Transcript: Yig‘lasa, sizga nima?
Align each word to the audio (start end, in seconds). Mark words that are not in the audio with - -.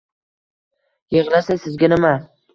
Yig‘lasa, 1.17 1.59
sizga 1.67 1.93
nima? 1.95 2.17